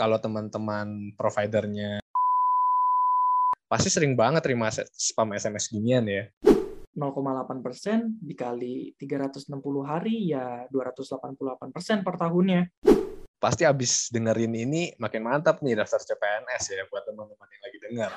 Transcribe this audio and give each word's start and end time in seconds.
kalau 0.00 0.16
teman-teman 0.16 1.12
providernya 1.12 2.00
pasti 3.68 3.92
sering 3.92 4.16
banget 4.16 4.48
terima 4.48 4.72
spam 4.72 5.36
SMS 5.36 5.68
ginian 5.68 6.08
ya. 6.08 6.24
0,8 6.96 7.60
persen 7.60 8.16
dikali 8.24 8.96
360 8.96 9.52
hari 9.84 10.32
ya 10.32 10.64
288 10.72 11.68
persen 11.68 12.00
per 12.00 12.16
tahunnya. 12.16 12.80
Pasti 13.36 13.68
abis 13.68 14.08
dengerin 14.08 14.56
ini 14.56 14.96
makin 14.96 15.20
mantap 15.20 15.60
nih 15.60 15.76
daftar 15.76 16.00
CPNS 16.00 16.64
ya 16.72 16.82
buat 16.88 17.04
teman-teman 17.04 17.48
yang 17.52 17.62
lagi 17.62 17.78
dengar. 17.84 18.10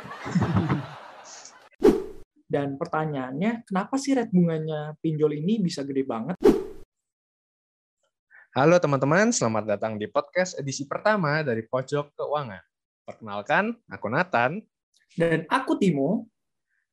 Dan 2.48 2.78
pertanyaannya, 2.80 3.68
kenapa 3.68 3.98
sih 4.00 4.14
rate 4.14 4.32
bunganya 4.32 4.96
pinjol 5.04 5.36
ini 5.36 5.60
bisa 5.60 5.82
gede 5.84 6.06
banget? 6.06 6.38
Halo 8.54 8.78
teman-teman, 8.78 9.34
selamat 9.34 9.66
datang 9.66 9.98
di 9.98 10.06
podcast 10.06 10.54
edisi 10.62 10.86
pertama 10.86 11.42
dari 11.42 11.66
Pojok 11.66 12.14
Keuangan. 12.14 12.62
Perkenalkan, 13.02 13.74
aku 13.90 14.14
Nathan. 14.14 14.62
Dan 15.18 15.50
aku 15.50 15.74
Timo. 15.82 16.30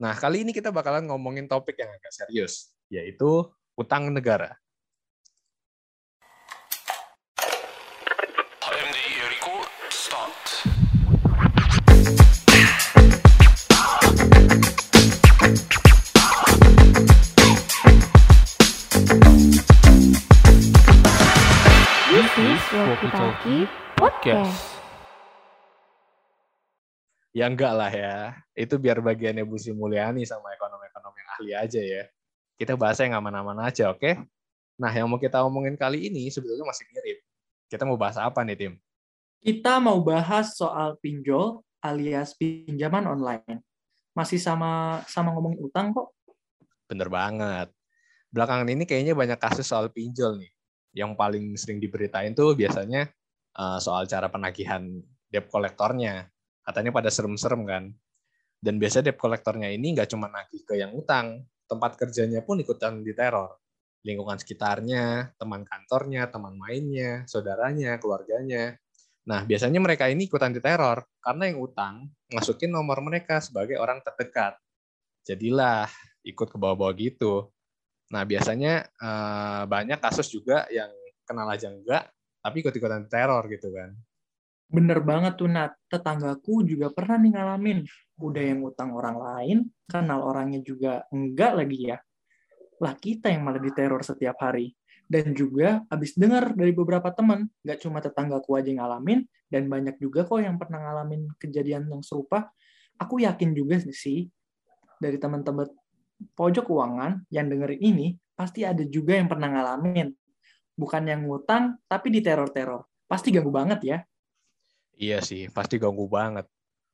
Nah, 0.00 0.16
kali 0.16 0.40
ini 0.40 0.56
kita 0.56 0.72
bakalan 0.72 1.04
ngomongin 1.04 1.44
topik 1.44 1.76
yang 1.76 1.92
agak 1.92 2.16
serius, 2.16 2.72
yaitu 2.88 3.44
utang 3.76 4.08
negara. 4.08 4.56
Is 22.90 22.98
Walkie 22.98 23.14
Talkie 23.14 23.64
Podcast. 23.94 24.82
Ya 27.30 27.46
enggak 27.46 27.70
lah 27.70 27.86
ya, 27.86 28.34
itu 28.58 28.74
biar 28.82 28.98
bagiannya 28.98 29.46
Bu 29.46 29.54
Sri 29.54 29.70
Mulyani 29.70 30.26
sama 30.26 30.50
ekonom-ekonom 30.58 31.14
yang 31.14 31.28
ahli 31.38 31.50
aja 31.54 31.78
ya. 31.78 32.04
Kita 32.58 32.74
bahasnya 32.74 33.14
yang 33.14 33.22
aman-aman 33.22 33.62
aja, 33.62 33.94
oke? 33.94 34.26
Nah, 34.74 34.90
yang 34.90 35.06
mau 35.06 35.22
kita 35.22 35.38
omongin 35.46 35.78
kali 35.78 36.10
ini 36.10 36.34
sebetulnya 36.34 36.66
masih 36.66 36.82
mirip. 36.90 37.22
Kita 37.70 37.86
mau 37.86 37.94
bahas 37.94 38.18
apa 38.18 38.42
nih, 38.42 38.58
Tim? 38.58 38.72
Kita 39.38 39.78
mau 39.78 40.02
bahas 40.02 40.58
soal 40.58 40.98
pinjol 40.98 41.62
alias 41.78 42.34
pinjaman 42.34 43.06
online. 43.06 43.62
Masih 44.18 44.42
sama 44.42 44.98
sama 45.06 45.30
ngomongin 45.30 45.62
utang 45.62 45.94
kok. 45.94 46.10
Bener 46.90 47.06
banget. 47.06 47.70
Belakangan 48.34 48.66
ini 48.66 48.82
kayaknya 48.82 49.14
banyak 49.14 49.38
kasus 49.38 49.70
soal 49.70 49.86
pinjol 49.94 50.42
nih. 50.42 50.50
Yang 50.90 51.12
paling 51.14 51.44
sering 51.54 51.78
diberitain 51.78 52.34
tuh 52.34 52.58
biasanya 52.58 53.06
uh, 53.56 53.78
soal 53.78 54.06
cara 54.10 54.26
penagihan 54.30 54.86
debt 55.30 55.46
kolektornya. 55.46 56.26
Katanya 56.66 56.90
pada 56.90 57.08
serem-serem 57.08 57.62
kan. 57.66 57.84
Dan 58.60 58.76
biasanya 58.76 59.10
debt 59.10 59.18
kolektornya 59.18 59.72
ini 59.72 59.96
nggak 59.96 60.10
cuma 60.12 60.28
nagih 60.28 60.62
ke 60.66 60.76
yang 60.76 60.92
utang, 60.92 61.46
tempat 61.70 61.96
kerjanya 61.96 62.44
pun 62.44 62.60
ikutan 62.60 63.00
diteror. 63.00 63.56
Lingkungan 64.04 64.40
sekitarnya, 64.40 65.36
teman 65.36 65.64
kantornya, 65.64 66.28
teman 66.28 66.56
mainnya, 66.56 67.24
saudaranya, 67.28 68.00
keluarganya. 68.00 68.76
Nah, 69.28 69.44
biasanya 69.44 69.78
mereka 69.78 70.08
ini 70.08 70.26
ikutan 70.26 70.50
diteror 70.50 71.04
karena 71.20 71.52
yang 71.52 71.60
utang 71.60 72.08
masukin 72.32 72.72
nomor 72.72 73.04
mereka 73.04 73.38
sebagai 73.38 73.76
orang 73.76 74.00
terdekat. 74.00 74.56
Jadilah 75.28 75.86
ikut 76.24 76.48
ke 76.48 76.56
bawah-bawah 76.56 76.96
gitu. 76.96 77.52
Nah, 78.10 78.22
biasanya 78.26 78.90
eh, 78.90 79.62
banyak 79.70 79.98
kasus 80.02 80.28
juga 80.30 80.66
yang 80.68 80.90
kenal 81.22 81.46
aja 81.46 81.70
enggak, 81.70 82.10
tapi 82.42 82.56
ikut-ikutan 82.66 83.06
teror 83.06 83.46
gitu 83.46 83.70
kan. 83.70 83.94
Bener 84.70 85.02
banget 85.02 85.34
tuh 85.34 85.50
Nat, 85.50 85.74
tetanggaku 85.90 86.62
juga 86.62 86.94
pernah 86.94 87.18
nih 87.18 87.32
ngalamin. 87.34 87.78
Udah 88.22 88.42
yang 88.42 88.62
utang 88.62 88.94
orang 88.94 89.18
lain, 89.18 89.58
kenal 89.86 90.22
orangnya 90.22 90.62
juga 90.62 91.06
enggak 91.10 91.52
lagi 91.58 91.78
ya. 91.90 91.98
Lah 92.78 92.94
kita 92.94 93.30
yang 93.30 93.46
malah 93.46 93.62
diteror 93.62 94.02
setiap 94.06 94.38
hari. 94.38 94.74
Dan 95.10 95.34
juga 95.34 95.82
habis 95.90 96.14
dengar 96.14 96.54
dari 96.54 96.70
beberapa 96.70 97.10
teman, 97.10 97.50
nggak 97.66 97.82
cuma 97.82 97.98
tetanggaku 97.98 98.54
aja 98.54 98.70
yang 98.70 98.78
ngalamin, 98.78 99.26
dan 99.50 99.66
banyak 99.66 99.98
juga 99.98 100.22
kok 100.22 100.38
yang 100.38 100.54
pernah 100.54 100.78
ngalamin 100.86 101.26
kejadian 101.34 101.90
yang 101.90 101.98
serupa. 102.06 102.54
Aku 102.94 103.18
yakin 103.18 103.50
juga 103.50 103.82
sih, 103.90 104.30
dari 105.02 105.18
teman-teman 105.18 105.66
pojok 106.36 106.68
keuangan 106.68 107.24
yang 107.32 107.48
dengerin 107.48 107.80
ini, 107.80 108.06
pasti 108.36 108.64
ada 108.64 108.84
juga 108.86 109.16
yang 109.16 109.28
pernah 109.28 109.48
ngalamin. 109.52 110.12
Bukan 110.76 111.02
yang 111.04 111.28
ngutang, 111.28 111.76
tapi 111.84 112.08
diteror-teror. 112.08 112.86
Pasti 113.04 113.34
ganggu 113.34 113.52
banget 113.52 113.80
ya. 113.84 113.98
Iya 114.96 115.20
sih, 115.24 115.48
pasti 115.52 115.80
ganggu 115.80 116.08
banget. 116.08 116.48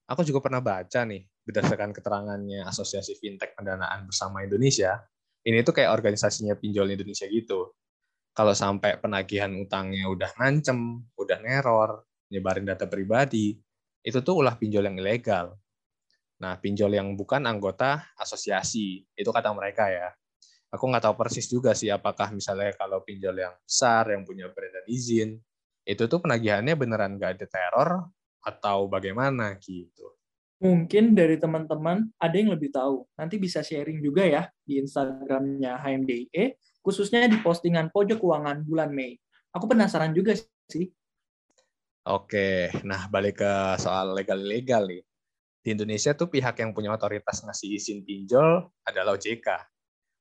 Aku 0.06 0.22
juga 0.22 0.38
pernah 0.38 0.62
baca 0.62 1.02
nih, 1.02 1.26
berdasarkan 1.42 1.90
keterangannya 1.90 2.62
Asosiasi 2.66 3.18
Fintech 3.18 3.58
Pendanaan 3.58 4.06
Bersama 4.06 4.42
Indonesia, 4.46 5.02
ini 5.46 5.62
tuh 5.62 5.78
kayak 5.78 5.94
organisasinya 5.94 6.58
pinjol 6.58 6.90
Indonesia 6.90 7.30
gitu. 7.30 7.70
Kalau 8.34 8.52
sampai 8.52 8.98
penagihan 8.98 9.54
utangnya 9.54 10.10
udah 10.10 10.34
ngancem, 10.36 11.06
udah 11.14 11.38
neror, 11.38 12.02
nyebarin 12.34 12.66
data 12.66 12.90
pribadi, 12.90 13.54
itu 14.02 14.18
tuh 14.20 14.42
ulah 14.42 14.58
pinjol 14.58 14.90
yang 14.90 14.98
ilegal. 14.98 15.54
Nah, 16.36 16.60
pinjol 16.60 16.92
yang 16.92 17.16
bukan 17.16 17.48
anggota 17.48 18.04
asosiasi, 18.20 19.04
itu 19.16 19.30
kata 19.32 19.52
mereka 19.56 19.88
ya. 19.88 20.12
Aku 20.68 20.84
nggak 20.90 21.08
tahu 21.08 21.14
persis 21.16 21.48
juga 21.48 21.72
sih 21.72 21.88
apakah 21.88 22.34
misalnya 22.34 22.74
kalau 22.76 23.00
pinjol 23.00 23.32
yang 23.38 23.54
besar, 23.64 24.12
yang 24.12 24.26
punya 24.26 24.50
brand 24.52 24.74
dan 24.74 24.86
izin, 24.90 25.40
itu 25.86 26.02
tuh 26.10 26.18
penagihannya 26.20 26.74
beneran 26.74 27.16
nggak 27.16 27.40
ada 27.40 27.46
teror 27.46 27.90
atau 28.42 28.90
bagaimana 28.90 29.54
gitu. 29.62 30.12
Mungkin 30.58 31.14
dari 31.14 31.38
teman-teman 31.38 32.10
ada 32.18 32.36
yang 32.36 32.50
lebih 32.52 32.74
tahu. 32.74 33.06
Nanti 33.14 33.38
bisa 33.38 33.62
sharing 33.62 34.02
juga 34.02 34.26
ya 34.26 34.50
di 34.66 34.82
Instagramnya 34.82 35.78
HMDE, 35.78 36.58
khususnya 36.82 37.30
di 37.30 37.38
postingan 37.38 37.94
pojok 37.94 38.18
keuangan 38.18 38.66
bulan 38.66 38.90
Mei. 38.90 39.14
Aku 39.54 39.70
penasaran 39.70 40.10
juga 40.12 40.34
sih. 40.68 40.90
Oke, 42.06 42.74
nah 42.82 43.06
balik 43.06 43.40
ke 43.40 43.52
soal 43.78 44.18
legal-legal 44.18 44.90
nih. 44.90 45.05
Di 45.66 45.74
Indonesia 45.74 46.14
tuh 46.14 46.30
pihak 46.30 46.62
yang 46.62 46.70
punya 46.70 46.94
otoritas 46.94 47.42
ngasih 47.42 47.74
izin 47.74 48.06
pinjol 48.06 48.70
adalah 48.86 49.18
OJK. 49.18 49.50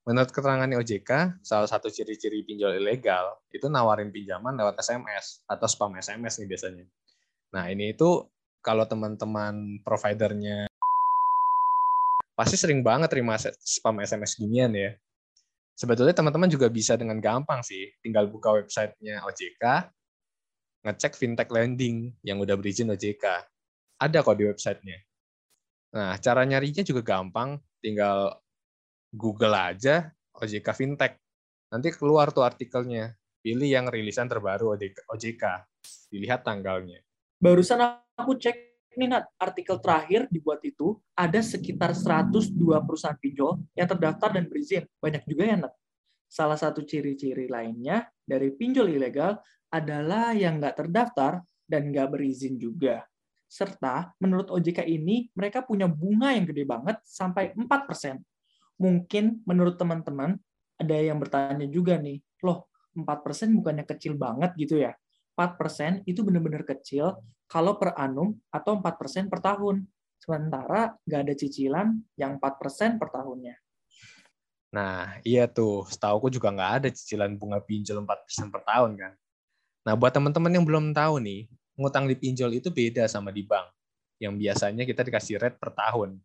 Menurut 0.02 0.34
keterangan 0.34 0.66
OJK, 0.66 1.38
salah 1.46 1.70
satu 1.70 1.86
ciri-ciri 1.86 2.42
pinjol 2.42 2.82
ilegal 2.82 3.38
itu 3.54 3.70
nawarin 3.70 4.10
pinjaman 4.10 4.58
lewat 4.58 4.82
SMS 4.82 5.46
atau 5.46 5.70
spam 5.70 5.94
SMS 6.02 6.42
nih 6.42 6.50
biasanya. 6.50 6.84
Nah, 7.54 7.70
ini 7.70 7.94
itu 7.94 8.26
kalau 8.58 8.90
teman-teman 8.90 9.78
providernya 9.86 10.66
pasti 12.34 12.58
sering 12.58 12.82
banget 12.82 13.14
terima 13.14 13.38
spam 13.38 14.02
SMS 14.02 14.34
ginian 14.42 14.74
ya. 14.74 14.98
Sebetulnya 15.78 16.10
teman-teman 16.10 16.50
juga 16.50 16.66
bisa 16.66 16.98
dengan 16.98 17.22
gampang 17.22 17.62
sih, 17.62 17.86
tinggal 18.02 18.26
buka 18.26 18.50
websitenya 18.50 19.22
OJK, 19.22 19.94
ngecek 20.90 21.14
fintech 21.14 21.46
lending 21.54 22.18
yang 22.26 22.42
udah 22.42 22.58
berizin 22.58 22.90
OJK. 22.90 23.46
Ada 24.02 24.26
kok 24.26 24.42
di 24.42 24.50
websitenya. 24.50 25.06
Nah, 25.96 26.12
cara 26.20 26.44
nyarinya 26.44 26.84
juga 26.84 27.00
gampang, 27.00 27.56
tinggal 27.80 28.36
Google 29.08 29.56
aja 29.56 30.12
OJK 30.36 30.68
Fintech. 30.76 31.16
Nanti 31.72 31.88
keluar 31.96 32.28
tuh 32.36 32.44
artikelnya. 32.44 33.16
Pilih 33.40 33.70
yang 33.70 33.86
rilisan 33.88 34.28
terbaru 34.28 34.76
OJK. 34.76 35.44
Dilihat 36.12 36.44
tanggalnya. 36.44 37.00
Barusan 37.40 37.80
aku 38.12 38.36
cek 38.36 38.66
nih 38.96 39.08
Nat, 39.12 39.28
artikel 39.36 39.76
terakhir 39.78 40.26
dibuat 40.32 40.64
itu 40.64 40.96
ada 41.12 41.38
sekitar 41.44 41.92
102 41.92 42.56
perusahaan 42.82 43.16
pinjol 43.16 43.60
yang 43.76 43.88
terdaftar 43.88 44.34
dan 44.36 44.48
berizin. 44.48 44.84
Banyak 45.00 45.24
juga 45.28 45.44
ya 45.46 45.56
Nat. 45.60 45.72
Salah 46.26 46.58
satu 46.58 46.82
ciri-ciri 46.82 47.46
lainnya 47.46 48.08
dari 48.24 48.50
pinjol 48.50 48.90
ilegal 48.90 49.38
adalah 49.70 50.34
yang 50.34 50.58
nggak 50.58 50.74
terdaftar 50.74 51.44
dan 51.68 51.92
nggak 51.92 52.18
berizin 52.18 52.58
juga. 52.58 53.04
Serta 53.46 54.10
menurut 54.18 54.50
OJK 54.50 54.84
ini 54.84 55.30
mereka 55.32 55.62
punya 55.62 55.86
bunga 55.86 56.34
yang 56.34 56.44
gede 56.44 56.66
banget 56.66 56.98
sampai 57.06 57.54
4%. 57.54 58.18
Mungkin 58.82 59.46
menurut 59.46 59.78
teman-teman 59.80 60.36
ada 60.76 60.96
yang 60.98 61.16
bertanya 61.16 61.64
juga 61.70 61.96
nih, 61.96 62.20
loh 62.44 62.68
4% 62.92 63.56
bukannya 63.56 63.84
kecil 63.88 64.18
banget 64.18 64.52
gitu 64.60 64.82
ya? 64.82 64.92
4% 65.36 66.04
itu 66.08 66.24
benar-benar 66.24 66.64
kecil 66.64 67.20
kalau 67.46 67.76
per 67.76 67.92
annum 67.96 68.34
atau 68.48 68.80
4% 68.80 69.28
per 69.28 69.40
tahun. 69.40 69.84
Sementara 70.16 70.96
nggak 71.04 71.20
ada 71.28 71.34
cicilan 71.36 71.92
yang 72.16 72.40
4% 72.40 72.96
per 72.96 73.08
tahunnya. 73.12 73.54
Nah, 74.74 75.20
iya 75.22 75.46
tuh. 75.46 75.86
Setahu 75.86 76.28
juga 76.32 76.50
nggak 76.52 76.72
ada 76.82 76.88
cicilan 76.90 77.36
bunga 77.36 77.60
pinjol 77.62 78.02
4% 78.02 78.52
per 78.52 78.62
tahun 78.64 78.92
kan. 78.96 79.12
Nah, 79.86 79.94
buat 79.94 80.10
teman-teman 80.10 80.50
yang 80.50 80.64
belum 80.66 80.90
tahu 80.90 81.22
nih, 81.22 81.46
ngutang 81.76 82.08
di 82.08 82.16
pinjol 82.16 82.56
itu 82.56 82.72
beda 82.72 83.04
sama 83.06 83.30
di 83.30 83.44
bank. 83.44 83.68
Yang 84.16 84.34
biasanya 84.40 84.82
kita 84.88 85.04
dikasih 85.04 85.36
rate 85.36 85.60
per 85.60 85.76
tahun. 85.76 86.16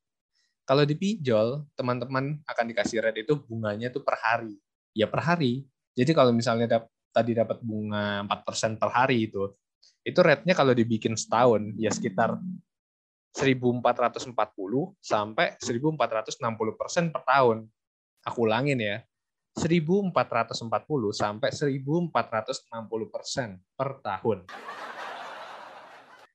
Kalau 0.63 0.83
di 0.87 0.95
pinjol, 0.95 1.67
teman-teman 1.75 2.39
akan 2.47 2.65
dikasih 2.71 3.03
rate 3.03 3.27
itu 3.27 3.35
bunganya 3.35 3.91
tuh 3.91 4.01
per 4.01 4.15
hari. 4.17 4.55
Ya 4.95 5.11
per 5.11 5.19
hari. 5.19 5.67
Jadi 5.91 6.11
kalau 6.15 6.31
misalnya 6.31 6.67
dap 6.67 6.87
tadi 7.11 7.35
dapat 7.35 7.59
bunga 7.59 8.23
4% 8.23 8.79
per 8.79 8.89
hari 8.95 9.27
itu, 9.27 9.51
itu 10.07 10.19
rate-nya 10.23 10.55
kalau 10.55 10.71
dibikin 10.71 11.19
setahun 11.19 11.75
ya 11.75 11.91
sekitar 11.91 12.39
1440 13.35 14.31
sampai 15.03 15.59
1460 15.59 16.79
persen 16.79 17.11
per 17.11 17.21
tahun. 17.27 17.67
Aku 18.23 18.47
ulangin 18.47 18.79
ya, 18.79 19.03
1440 19.59 20.15
sampai 21.11 21.49
1460 21.51 23.11
persen 23.11 23.59
per 23.75 23.99
tahun. 23.99 24.47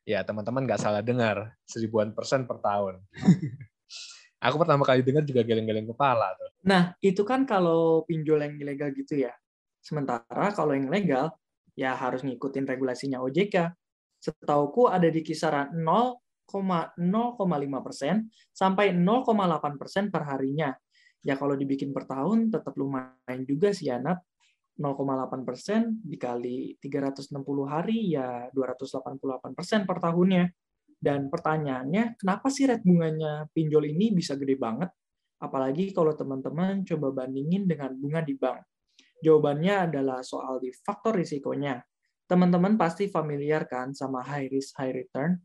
Ya, 0.07 0.23
teman-teman 0.23 0.63
nggak 0.63 0.79
salah 0.79 1.03
dengar, 1.03 1.59
seribuan 1.67 2.15
persen 2.15 2.47
per 2.47 2.63
tahun. 2.63 3.03
Aku 4.47 4.55
pertama 4.63 4.87
kali 4.87 5.03
dengar 5.03 5.27
juga 5.27 5.43
geleng-geleng 5.43 5.91
kepala 5.91 6.31
tuh. 6.39 6.47
Nah, 6.63 6.95
itu 7.03 7.27
kan 7.27 7.43
kalau 7.43 8.07
pinjol 8.07 8.39
yang 8.39 8.55
ilegal 8.55 8.95
gitu 8.95 9.27
ya. 9.27 9.35
Sementara 9.83 10.55
kalau 10.55 10.79
yang 10.79 10.87
legal, 10.87 11.35
ya 11.75 11.99
harus 11.99 12.23
ngikutin 12.23 12.71
regulasinya 12.71 13.19
OJK. 13.19 13.75
Setauku 14.23 14.87
ada 14.87 15.11
di 15.11 15.27
kisaran 15.27 15.75
0,05 15.75 16.55
persen 17.83 18.31
sampai 18.55 18.95
0,8 18.95 19.75
persen 19.75 20.15
per 20.15 20.23
harinya. 20.31 20.71
Ya 21.27 21.35
kalau 21.35 21.59
dibikin 21.59 21.91
per 21.91 22.07
tahun 22.07 22.55
tetap 22.55 22.79
lumayan 22.79 23.43
juga 23.43 23.75
sih 23.75 23.91
ya, 23.91 23.99
Nat. 23.99 24.23
0,8 24.77 25.49
persen 25.49 26.01
dikali 26.05 26.77
360 26.79 27.33
hari 27.65 28.13
ya 28.13 28.53
288 28.53 29.57
persen 29.57 29.89
per 29.89 29.99
tahunnya. 30.01 30.45
Dan 30.97 31.29
pertanyaannya, 31.29 32.17
kenapa 32.17 32.49
sih 32.49 32.65
rate 32.65 32.85
bunganya 32.85 33.49
pinjol 33.53 33.85
ini 33.89 34.17
bisa 34.17 34.37
gede 34.37 34.57
banget? 34.57 34.89
Apalagi 35.41 35.93
kalau 35.93 36.17
teman-teman 36.17 36.85
coba 36.89 37.25
bandingin 37.25 37.69
dengan 37.69 37.93
bunga 37.93 38.25
di 38.25 38.33
bank. 38.37 38.65
Jawabannya 39.21 39.93
adalah 39.93 40.21
soal 40.25 40.61
di 40.61 40.73
faktor 40.73 41.21
risikonya. 41.21 41.81
Teman-teman 42.27 42.81
pasti 42.81 43.09
familiar 43.09 43.69
kan 43.69 43.93
sama 43.93 44.25
high 44.25 44.49
risk, 44.49 44.77
high 44.81 44.93
return? 44.93 45.37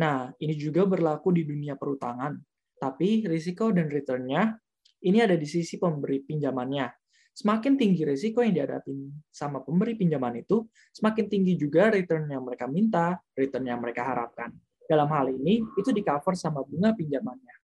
Nah, 0.00 0.32
ini 0.40 0.56
juga 0.56 0.88
berlaku 0.88 1.30
di 1.30 1.46
dunia 1.46 1.76
perutangan. 1.76 2.34
Tapi 2.80 3.24
risiko 3.28 3.70
dan 3.70 3.86
returnnya 3.88 4.56
ini 5.04 5.20
ada 5.20 5.36
di 5.36 5.44
sisi 5.44 5.76
pemberi 5.76 6.24
pinjamannya. 6.24 7.03
Semakin 7.34 7.74
tinggi 7.74 8.06
risiko 8.06 8.46
yang 8.46 8.54
dihadapi 8.54 8.94
sama 9.34 9.58
pemberi 9.58 9.98
pinjaman 9.98 10.38
itu, 10.38 10.70
semakin 10.94 11.26
tinggi 11.26 11.58
juga 11.58 11.90
return 11.90 12.30
yang 12.30 12.46
mereka 12.46 12.70
minta, 12.70 13.18
return 13.34 13.66
yang 13.66 13.82
mereka 13.82 14.06
harapkan. 14.06 14.54
Dalam 14.86 15.10
hal 15.10 15.34
ini, 15.34 15.58
itu 15.74 15.90
di-cover 15.90 16.38
sama 16.38 16.62
bunga 16.62 16.94
pinjamannya. 16.94 17.56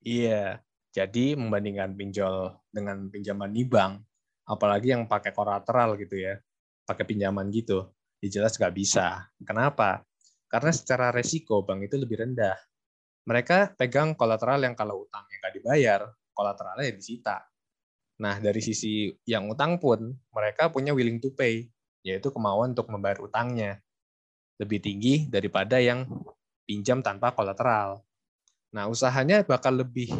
Iya, 0.00 0.64
jadi 0.96 1.36
membandingkan 1.36 1.92
pinjol 1.92 2.56
dengan 2.72 3.12
pinjaman 3.12 3.52
di 3.52 3.68
bank, 3.68 4.00
apalagi 4.48 4.96
yang 4.96 5.04
pakai 5.04 5.36
kolateral 5.36 6.00
gitu 6.00 6.16
ya, 6.16 6.40
pakai 6.88 7.04
pinjaman 7.04 7.52
gitu, 7.52 7.92
ya 8.24 8.40
jelas 8.40 8.56
nggak 8.56 8.72
bisa. 8.72 9.28
Kenapa? 9.44 10.08
Karena 10.48 10.72
secara 10.72 11.12
resiko 11.12 11.60
bank 11.60 11.84
itu 11.84 12.00
lebih 12.00 12.24
rendah. 12.24 12.56
Mereka 13.28 13.76
pegang 13.76 14.16
kolateral 14.16 14.64
yang 14.64 14.72
kalau 14.72 15.04
utangnya 15.04 15.36
nggak 15.40 15.54
dibayar, 15.60 16.00
kolateralnya 16.32 16.88
ya 16.88 16.94
disita. 16.96 17.36
Nah, 18.14 18.38
dari 18.38 18.62
sisi 18.62 19.10
yang 19.26 19.50
utang 19.50 19.82
pun, 19.82 20.14
mereka 20.30 20.70
punya 20.70 20.94
willing 20.94 21.18
to 21.18 21.34
pay, 21.34 21.66
yaitu 22.06 22.30
kemauan 22.30 22.70
untuk 22.76 22.86
membayar 22.86 23.18
utangnya. 23.18 23.82
Lebih 24.62 24.78
tinggi 24.78 25.14
daripada 25.26 25.82
yang 25.82 26.06
pinjam 26.62 27.02
tanpa 27.02 27.34
kolateral. 27.34 28.06
Nah, 28.70 28.86
usahanya 28.86 29.42
bakal 29.42 29.82
lebih 29.82 30.14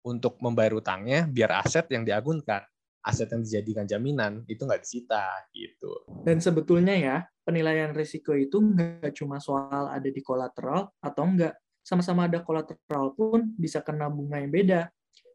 untuk 0.00 0.40
membayar 0.40 0.80
utangnya 0.80 1.28
biar 1.28 1.60
aset 1.60 1.84
yang 1.92 2.08
diagunkan, 2.08 2.64
aset 3.04 3.28
yang 3.28 3.44
dijadikan 3.44 3.84
jaminan, 3.84 4.32
itu 4.48 4.64
nggak 4.64 4.80
disita. 4.80 5.28
gitu. 5.52 5.92
Dan 6.24 6.40
sebetulnya 6.40 6.96
ya, 6.96 7.16
penilaian 7.44 7.92
risiko 7.92 8.32
itu 8.32 8.56
nggak 8.64 9.12
cuma 9.12 9.36
soal 9.44 9.92
ada 9.92 10.08
di 10.08 10.24
kolateral 10.24 10.88
atau 11.04 11.24
enggak. 11.28 11.52
Sama-sama 11.84 12.28
ada 12.28 12.40
kolateral 12.40 13.12
pun 13.12 13.52
bisa 13.60 13.84
kena 13.84 14.08
bunga 14.08 14.40
yang 14.40 14.52
beda 14.52 14.88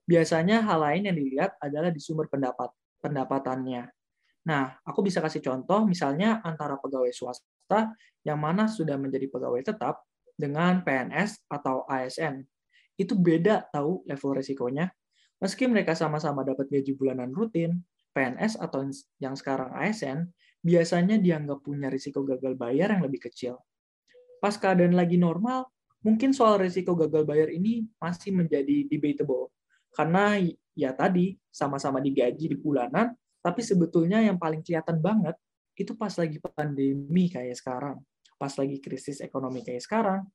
Biasanya 0.06 0.62
hal 0.62 0.80
lain 0.86 1.10
yang 1.10 1.18
dilihat 1.18 1.58
adalah 1.58 1.90
di 1.90 1.98
sumber 1.98 2.30
pendapat 2.30 2.70
pendapatannya. 3.02 3.90
Nah, 4.46 4.78
aku 4.86 5.02
bisa 5.02 5.18
kasih 5.22 5.42
contoh 5.42 5.82
misalnya 5.90 6.42
antara 6.46 6.78
pegawai 6.78 7.10
swasta 7.10 7.98
yang 8.22 8.38
mana 8.38 8.70
sudah 8.70 8.94
menjadi 9.02 9.26
pegawai 9.26 9.66
tetap 9.66 10.06
dengan 10.38 10.86
PNS 10.86 11.50
atau 11.50 11.90
ASN. 11.90 12.46
Itu 12.94 13.18
beda 13.18 13.66
tahu 13.74 14.06
level 14.06 14.32
resikonya. 14.38 14.94
Meski 15.42 15.66
mereka 15.66 15.98
sama-sama 15.98 16.46
dapat 16.46 16.70
gaji 16.70 16.94
bulanan 16.94 17.34
rutin, 17.34 17.82
PNS 18.16 18.62
atau 18.62 18.88
yang 19.20 19.36
sekarang 19.36 19.74
ASN 19.76 20.30
biasanya 20.62 21.20
dianggap 21.20 21.66
punya 21.66 21.90
risiko 21.90 22.22
gagal 22.24 22.54
bayar 22.56 22.94
yang 22.96 23.04
lebih 23.04 23.28
kecil. 23.28 23.60
Pas 24.40 24.56
keadaan 24.56 24.94
lagi 24.94 25.18
normal, 25.18 25.68
mungkin 26.06 26.32
soal 26.32 26.62
risiko 26.62 26.94
gagal 26.94 27.26
bayar 27.26 27.50
ini 27.50 27.90
masih 27.98 28.32
menjadi 28.32 28.86
debatable 28.88 29.52
karena 29.96 30.36
ya 30.76 30.92
tadi 30.92 31.40
sama-sama 31.48 32.04
digaji 32.04 32.52
di 32.52 32.58
bulanan, 32.60 33.16
tapi 33.40 33.64
sebetulnya 33.64 34.20
yang 34.20 34.36
paling 34.36 34.60
kelihatan 34.60 35.00
banget 35.00 35.40
itu 35.80 35.96
pas 35.96 36.12
lagi 36.20 36.38
pandemi 36.44 37.32
kayak 37.32 37.56
sekarang, 37.56 37.98
pas 38.36 38.52
lagi 38.60 38.78
krisis 38.84 39.24
ekonomi 39.24 39.64
kayak 39.64 39.84
sekarang, 39.84 40.28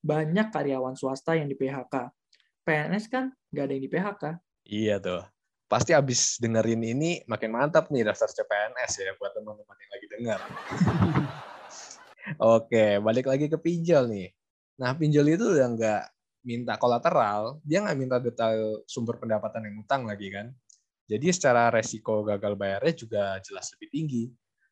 banyak 0.00 0.48
karyawan 0.48 0.96
swasta 0.96 1.36
yang 1.36 1.48
di 1.48 1.56
PHK. 1.56 2.08
PNS 2.66 3.04
kan 3.12 3.30
nggak 3.52 3.64
ada 3.68 3.72
yang 3.76 3.84
di 3.84 3.90
PHK. 3.92 4.24
Iya 4.66 4.96
tuh. 4.98 5.22
Pasti 5.66 5.90
abis 5.92 6.38
dengerin 6.38 6.82
ini 6.82 7.10
makin 7.26 7.50
mantap 7.50 7.90
nih 7.90 8.06
daftar 8.06 8.30
CPNS 8.30 8.92
ya 9.02 9.12
buat 9.18 9.34
teman-teman 9.34 9.76
yang 9.76 9.92
lagi 9.92 10.06
dengar. 10.10 10.40
Oke, 12.58 12.98
balik 13.02 13.26
lagi 13.30 13.46
ke 13.46 13.58
pinjol 13.58 14.10
nih. 14.10 14.28
Nah, 14.82 14.94
pinjol 14.98 15.26
itu 15.30 15.44
udah 15.56 15.66
nggak 15.74 16.02
minta 16.46 16.78
kolateral, 16.78 17.58
dia 17.66 17.82
nggak 17.82 17.98
minta 17.98 18.16
detail 18.22 18.86
sumber 18.86 19.18
pendapatan 19.18 19.66
yang 19.66 19.82
utang 19.82 20.06
lagi 20.06 20.30
kan. 20.30 20.54
Jadi 21.10 21.34
secara 21.34 21.70
resiko 21.74 22.22
gagal 22.22 22.54
bayarnya 22.54 22.94
juga 22.94 23.24
jelas 23.42 23.66
lebih 23.74 23.88
tinggi. 23.90 24.24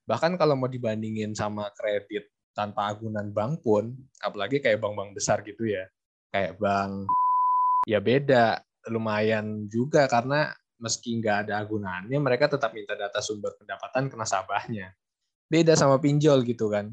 Bahkan 0.06 0.38
kalau 0.38 0.54
mau 0.54 0.70
dibandingin 0.70 1.34
sama 1.34 1.70
kredit 1.74 2.30
tanpa 2.54 2.94
agunan 2.94 3.34
bank 3.34 3.66
pun, 3.66 3.90
apalagi 4.22 4.62
kayak 4.62 4.78
bank-bank 4.78 5.18
besar 5.18 5.42
gitu 5.42 5.66
ya, 5.66 5.90
kayak 6.30 6.54
bank 6.62 7.10
ya 7.84 7.98
beda, 7.98 8.62
lumayan 8.88 9.66
juga 9.68 10.06
karena 10.06 10.54
meski 10.78 11.16
nggak 11.18 11.48
ada 11.48 11.64
agunannya, 11.64 12.18
mereka 12.20 12.50
tetap 12.50 12.70
minta 12.76 12.94
data 12.94 13.18
sumber 13.18 13.56
pendapatan 13.58 14.10
ke 14.10 14.14
nasabahnya. 14.14 14.92
Beda 15.48 15.74
sama 15.74 16.00
pinjol 16.00 16.42
gitu 16.46 16.70
kan. 16.70 16.92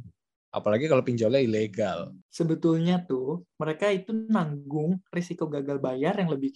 Apalagi 0.52 0.92
kalau 0.92 1.00
pinjolnya 1.00 1.40
ilegal. 1.40 2.12
Sebetulnya 2.28 3.00
tuh 3.08 3.48
mereka 3.56 3.88
itu 3.88 4.12
nanggung 4.12 5.00
risiko 5.08 5.48
gagal 5.48 5.80
bayar 5.80 6.20
yang 6.20 6.28
lebih 6.28 6.52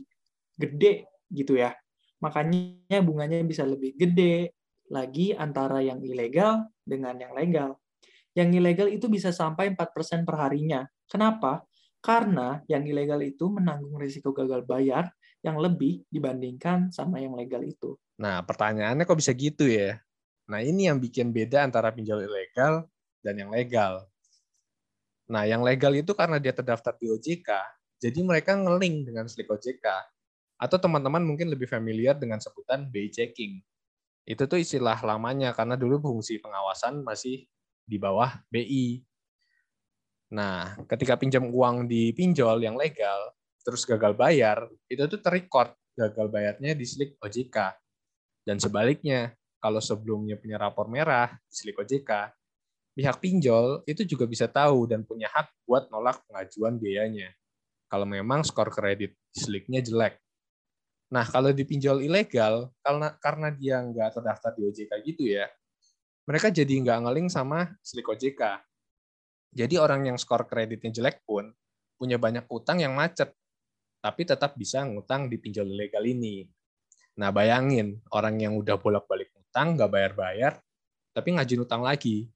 gede 0.60 1.08
gitu 1.32 1.56
ya. 1.56 1.72
Makanya 2.20 3.00
bunganya 3.00 3.40
bisa 3.48 3.64
lebih 3.64 3.96
gede 3.96 4.52
lagi 4.92 5.32
antara 5.32 5.80
yang 5.80 6.04
ilegal 6.04 6.68
dengan 6.84 7.16
yang 7.16 7.32
legal. 7.32 7.80
Yang 8.36 8.50
ilegal 8.60 8.88
itu 8.92 9.08
bisa 9.08 9.32
sampai 9.32 9.72
4% 9.72 10.28
per 10.28 10.36
harinya. 10.44 10.84
Kenapa? 11.08 11.64
Karena 12.04 12.60
yang 12.68 12.84
ilegal 12.84 13.24
itu 13.24 13.48
menanggung 13.48 13.96
risiko 13.96 14.36
gagal 14.36 14.68
bayar 14.68 15.08
yang 15.40 15.56
lebih 15.56 16.04
dibandingkan 16.12 16.92
sama 16.92 17.24
yang 17.24 17.34
legal 17.34 17.64
itu. 17.64 17.96
Nah, 18.20 18.44
pertanyaannya 18.44 19.08
kok 19.08 19.18
bisa 19.18 19.32
gitu 19.32 19.72
ya? 19.72 19.98
Nah, 20.52 20.60
ini 20.62 20.92
yang 20.92 21.00
bikin 21.02 21.32
beda 21.32 21.66
antara 21.66 21.90
pinjol 21.96 22.28
ilegal 22.28 22.86
dan 23.26 23.42
yang 23.42 23.50
legal. 23.50 24.06
Nah, 25.26 25.50
yang 25.50 25.66
legal 25.66 25.90
itu 25.98 26.14
karena 26.14 26.38
dia 26.38 26.54
terdaftar 26.54 26.94
di 27.02 27.10
OJK, 27.10 27.50
jadi 27.98 28.20
mereka 28.22 28.54
ngeling 28.54 29.10
dengan 29.10 29.26
slip 29.26 29.50
OJK. 29.50 29.86
Atau 30.62 30.78
teman-teman 30.78 31.26
mungkin 31.26 31.50
lebih 31.50 31.66
familiar 31.66 32.14
dengan 32.14 32.38
sebutan 32.38 32.86
BI 32.88 33.10
checking. 33.10 33.60
Itu 34.24 34.46
tuh 34.46 34.62
istilah 34.62 35.02
lamanya 35.02 35.52
karena 35.58 35.74
dulu 35.74 36.00
fungsi 36.00 36.38
pengawasan 36.38 37.02
masih 37.02 37.50
di 37.84 37.98
bawah 37.98 38.30
BI. 38.54 39.02
Nah, 40.34 40.78
ketika 40.86 41.18
pinjam 41.18 41.50
uang 41.50 41.90
di 41.90 42.14
pinjol 42.14 42.62
yang 42.62 42.78
legal, 42.78 43.34
terus 43.66 43.86
gagal 43.86 44.14
bayar, 44.14 44.70
itu 44.86 45.02
tuh 45.10 45.20
terrecord 45.22 45.74
gagal 45.98 46.28
bayarnya 46.30 46.78
di 46.78 46.86
slip 46.86 47.18
OJK. 47.22 47.58
Dan 48.46 48.62
sebaliknya, 48.62 49.34
kalau 49.58 49.82
sebelumnya 49.82 50.38
punya 50.38 50.62
rapor 50.62 50.86
merah 50.86 51.34
di 51.50 51.54
slip 51.54 51.82
OJK, 51.82 52.30
pihak 52.96 53.20
pinjol 53.20 53.84
itu 53.84 54.08
juga 54.08 54.24
bisa 54.24 54.48
tahu 54.48 54.88
dan 54.88 55.04
punya 55.04 55.28
hak 55.28 55.52
buat 55.68 55.92
nolak 55.92 56.24
pengajuan 56.32 56.80
biayanya. 56.80 57.36
Kalau 57.92 58.08
memang 58.08 58.42
skor 58.48 58.72
kredit 58.72 59.14
sliknya 59.36 59.84
jelek. 59.84 60.18
Nah, 61.12 61.28
kalau 61.28 61.54
di 61.54 61.62
pinjol 61.68 62.02
ilegal, 62.02 62.74
karena 62.82 63.14
karena 63.22 63.48
dia 63.54 63.78
nggak 63.84 64.20
terdaftar 64.20 64.58
di 64.58 64.66
OJK 64.66 64.92
gitu 65.06 65.24
ya, 65.30 65.46
mereka 66.26 66.50
jadi 66.50 66.74
nggak 66.82 67.00
ngeling 67.06 67.28
sama 67.30 67.78
slik 67.86 68.10
OJK. 68.10 68.42
Jadi 69.54 69.76
orang 69.78 70.10
yang 70.10 70.18
skor 70.18 70.50
kreditnya 70.50 70.90
jelek 70.90 71.22
pun 71.28 71.54
punya 71.96 72.18
banyak 72.18 72.50
utang 72.50 72.82
yang 72.82 72.98
macet, 72.98 73.32
tapi 74.02 74.26
tetap 74.26 74.58
bisa 74.58 74.82
ngutang 74.84 75.30
di 75.30 75.38
pinjol 75.38 75.70
ilegal 75.70 76.04
ini. 76.04 76.48
Nah, 77.22 77.32
bayangin 77.32 78.02
orang 78.12 78.36
yang 78.42 78.58
udah 78.60 78.76
bolak-balik 78.76 79.32
utang, 79.40 79.80
nggak 79.80 79.88
bayar-bayar, 79.88 80.60
tapi 81.16 81.38
ngajin 81.38 81.64
utang 81.64 81.80
lagi 81.80 82.28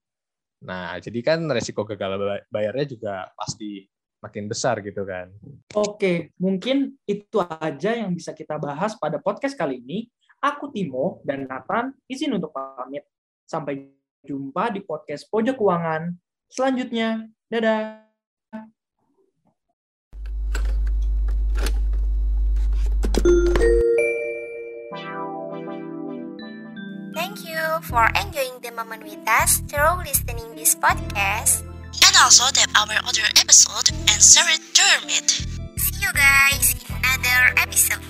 Nah, 0.59 0.99
jadi 0.99 1.19
kan 1.23 1.39
resiko 1.47 1.87
gagal 1.87 2.19
bay- 2.19 2.45
bayarnya 2.51 2.85
juga 2.91 3.13
pasti 3.35 3.87
makin 4.19 4.51
besar 4.51 4.83
gitu 4.83 5.07
kan. 5.07 5.31
Oke, 5.75 6.35
mungkin 6.35 6.99
itu 7.07 7.39
aja 7.39 7.95
yang 7.95 8.11
bisa 8.11 8.35
kita 8.35 8.59
bahas 8.59 8.95
pada 8.99 9.17
podcast 9.19 9.55
kali 9.55 9.79
ini. 9.79 10.11
Aku 10.39 10.71
Timo 10.71 11.19
dan 11.27 11.47
Nathan 11.47 11.91
izin 12.07 12.35
untuk 12.35 12.55
pamit. 12.55 13.03
Sampai 13.47 13.91
jumpa 14.23 14.71
di 14.71 14.83
podcast 14.83 15.27
Pojok 15.31 15.55
Keuangan 15.55 16.15
selanjutnya. 16.51 17.27
Dadah. 17.47 18.07
Thank 27.19 27.43
you 27.43 27.59
for 27.83 28.07
enjoying 28.15 28.63
the 28.63 28.71
moment 28.71 29.03
with 29.03 29.19
us 29.27 29.59
through 29.67 30.07
listening 30.07 30.48
this 30.59 30.75
podcast. 30.75 31.63
And 32.05 32.15
also 32.21 32.43
tap 32.51 32.69
our 32.75 32.99
other 33.07 33.23
episode 33.39 33.89
and 34.11 34.19
share 34.21 34.43
it 34.51 34.59
to 34.75 34.83
your 34.91 35.07
mate. 35.07 35.47
See 35.77 36.03
you 36.03 36.11
guys 36.13 36.75
in 36.75 36.95
another 36.99 37.55
episode. 37.57 38.08